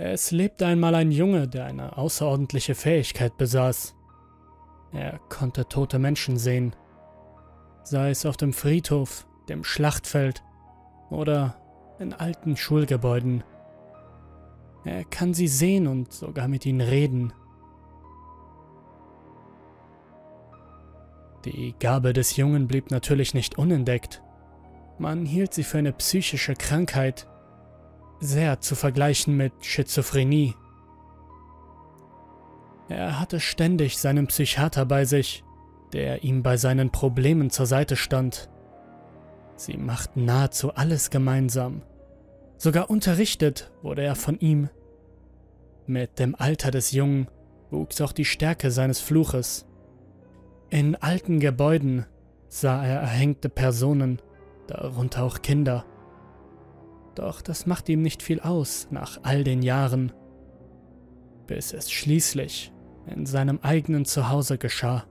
[0.00, 3.96] Es lebte einmal ein Junge, der eine außerordentliche Fähigkeit besaß.
[4.92, 6.76] Er konnte tote Menschen sehen,
[7.82, 10.44] sei es auf dem Friedhof, dem Schlachtfeld
[11.10, 11.60] oder
[11.98, 13.42] in alten Schulgebäuden.
[14.84, 17.32] Er kann sie sehen und sogar mit ihnen reden.
[21.44, 24.22] Die Gabe des Jungen blieb natürlich nicht unentdeckt.
[24.96, 27.26] Man hielt sie für eine psychische Krankheit,
[28.20, 30.54] sehr zu vergleichen mit Schizophrenie.
[32.88, 35.44] Er hatte ständig seinen Psychiater bei sich,
[35.92, 38.48] der ihm bei seinen Problemen zur Seite stand.
[39.56, 41.82] Sie machten nahezu alles gemeinsam.
[42.56, 44.68] Sogar unterrichtet wurde er von ihm.
[45.86, 47.28] Mit dem Alter des Jungen
[47.70, 49.66] wuchs auch die Stärke seines Fluches.
[50.70, 52.06] In alten Gebäuden
[52.48, 54.20] sah er erhängte Personen,
[54.66, 55.84] darunter auch Kinder.
[57.18, 60.12] Doch das machte ihm nicht viel aus nach all den Jahren,
[61.48, 62.72] bis es schließlich
[63.06, 65.04] in seinem eigenen Zuhause geschah.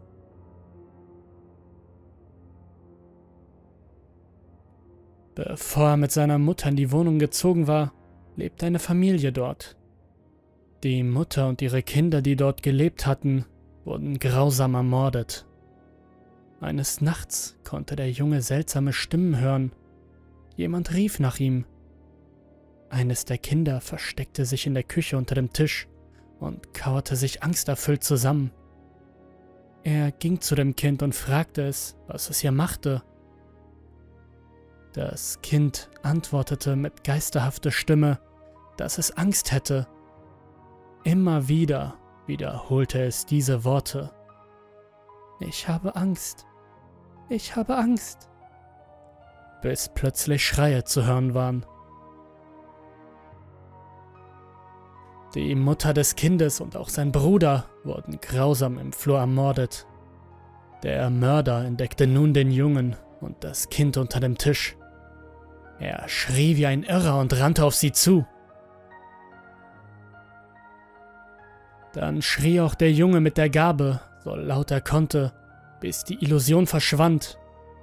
[5.35, 7.91] Bevor er mit seiner Mutter in die Wohnung gezogen war,
[8.37, 9.75] lebte eine Familie dort.
[10.83, 13.43] Die Mutter und ihre Kinder, die dort gelebt hatten,
[13.83, 15.45] wurden grausam ermordet.
[16.61, 19.73] Eines Nachts konnte der Junge seltsame Stimmen hören.
[20.55, 21.65] Jemand rief nach ihm.
[22.89, 25.87] Eines der Kinder versteckte sich in der Küche unter dem Tisch
[26.39, 28.51] und kauerte sich angsterfüllt zusammen.
[29.83, 33.03] Er ging zu dem Kind und fragte es, was es hier machte.
[34.93, 38.19] Das Kind antwortete mit geisterhafter Stimme,
[38.77, 39.87] dass es Angst hätte.
[41.03, 44.11] Immer wieder wiederholte es diese Worte.
[45.39, 46.45] Ich habe Angst.
[47.29, 48.29] Ich habe Angst.
[49.61, 51.65] Bis plötzlich Schreie zu hören waren.
[55.35, 59.85] Die Mutter des Kindes und auch sein Bruder wurden grausam im Flur ermordet.
[60.83, 64.77] Der Mörder entdeckte nun den Jungen und das Kind unter dem Tisch.
[65.79, 68.25] Er schrie wie ein Irrer und rannte auf sie zu.
[71.93, 75.33] Dann schrie auch der Junge mit der Gabe, so laut er konnte,
[75.79, 77.37] bis die Illusion verschwand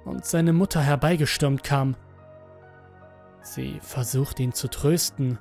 [0.05, 1.95] und seine Mutter herbeigestürmt kam.
[3.41, 5.37] Sie versuchte ihn zu trösten,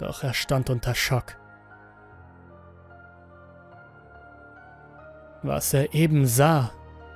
[0.00, 1.36] doch er stand unter Schock.
[5.42, 6.72] Was er eben sah,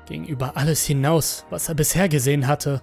[0.07, 2.83] ging über alles hinaus, was er bisher gesehen hatte.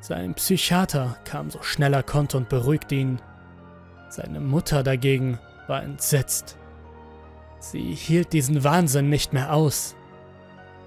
[0.00, 3.20] Sein Psychiater kam so schnell er konnte und beruhigte ihn.
[4.08, 6.58] Seine Mutter dagegen war entsetzt.
[7.58, 9.94] Sie hielt diesen Wahnsinn nicht mehr aus.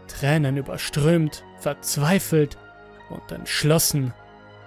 [0.07, 2.57] Tränen überströmt, verzweifelt
[3.09, 4.13] und entschlossen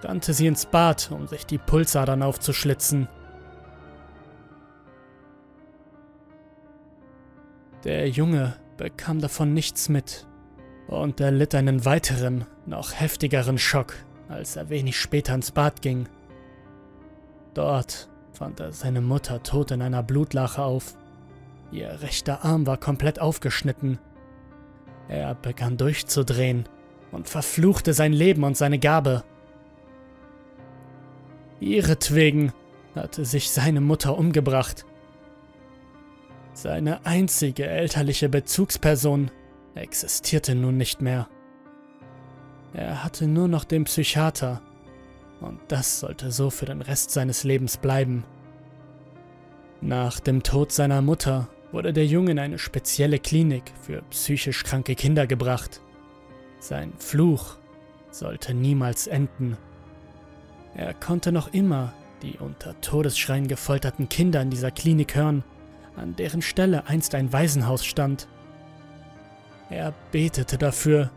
[0.03, 3.09] rannte sie ins Bad, um sich die Pulsadern aufzuschlitzen.
[7.84, 10.26] Der Junge bekam davon nichts mit
[10.88, 13.94] und erlitt einen weiteren, noch heftigeren Schock,
[14.28, 16.09] als er wenig später ins Bad ging.
[17.54, 20.97] Dort fand er seine Mutter tot in einer Blutlache auf.
[21.70, 23.98] Ihr rechter Arm war komplett aufgeschnitten.
[25.09, 26.69] Er begann durchzudrehen
[27.10, 29.25] und verfluchte sein Leben und seine Gabe.
[31.61, 32.53] Ihretwegen
[32.95, 34.85] hatte sich seine Mutter umgebracht.
[36.53, 39.31] Seine einzige elterliche Bezugsperson
[39.75, 41.29] existierte nun nicht mehr.
[42.73, 44.61] Er hatte nur noch den Psychiater,
[45.41, 48.25] und das sollte so für den Rest seines Lebens bleiben.
[49.81, 54.97] Nach dem Tod seiner Mutter wurde der Junge in eine spezielle Klinik für psychisch kranke
[54.97, 55.81] Kinder gebracht.
[56.59, 57.57] Sein Fluch
[58.11, 59.57] sollte niemals enden.
[60.78, 65.43] Er konnte noch immer die unter Todesschreien gefolterten Kinder in dieser Klinik hören,
[65.97, 68.28] an deren Stelle einst ein Waisenhaus stand.
[69.71, 71.11] Er betete dafür,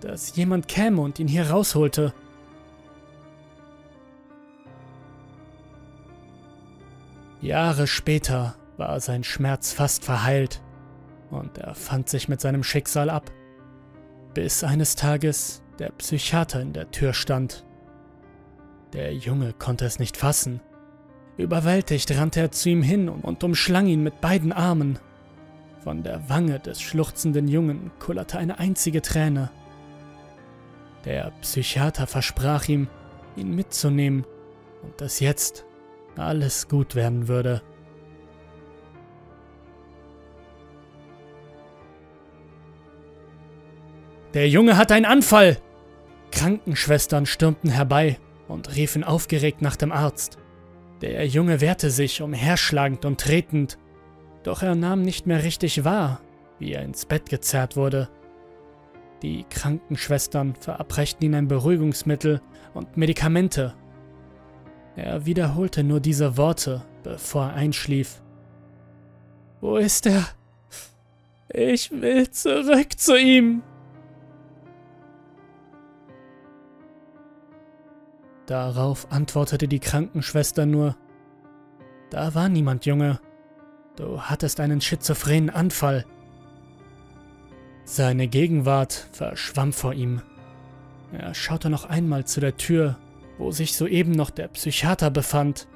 [0.00, 2.12] dass jemand käme und ihn hier rausholte.
[7.40, 10.60] Jahre später war sein Schmerz fast verheilt
[11.30, 13.30] und er fand sich mit seinem Schicksal ab,
[14.34, 17.64] bis eines Tages der Psychiater in der Tür stand.
[18.94, 20.60] Der Junge konnte es nicht fassen.
[21.36, 25.00] Überwältigt rannte er zu ihm hin und umschlang ihn mit beiden Armen.
[25.82, 29.50] Von der Wange des schluchzenden Jungen kullerte eine einzige Träne.
[31.04, 32.86] Der Psychiater versprach ihm,
[33.34, 34.24] ihn mitzunehmen
[34.82, 35.66] und dass jetzt
[36.16, 37.62] alles gut werden würde.
[44.34, 45.58] Der Junge hat einen Anfall!
[46.30, 48.18] Krankenschwestern stürmten herbei
[48.48, 50.38] und riefen aufgeregt nach dem Arzt.
[51.00, 53.78] Der Junge wehrte sich, umherschlagend und tretend,
[54.42, 56.20] doch er nahm nicht mehr richtig wahr,
[56.58, 58.08] wie er ins Bett gezerrt wurde.
[59.22, 62.40] Die Krankenschwestern verabreichten ihm ein Beruhigungsmittel
[62.74, 63.74] und Medikamente.
[64.96, 68.22] Er wiederholte nur diese Worte, bevor er einschlief.
[69.60, 70.26] Wo ist er?
[71.48, 73.62] Ich will zurück zu ihm.
[78.46, 80.96] Darauf antwortete die Krankenschwester nur,
[82.10, 83.18] da war niemand, Junge.
[83.96, 86.04] Du hattest einen schizophrenen Anfall.
[87.84, 90.22] Seine Gegenwart verschwamm vor ihm.
[91.12, 92.98] Er schaute noch einmal zu der Tür,
[93.38, 95.66] wo sich soeben noch der Psychiater befand,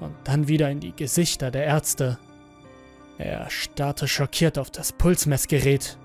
[0.00, 2.18] und dann wieder in die Gesichter der Ärzte.
[3.18, 5.98] Er starrte schockiert auf das Pulsmessgerät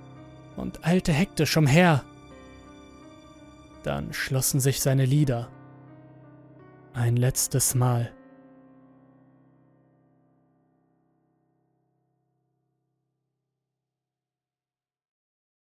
[0.57, 2.03] und eilte hektisch umher.
[3.83, 5.47] Dann schlossen sich seine Lider.
[6.99, 8.11] Ein letztes Mal.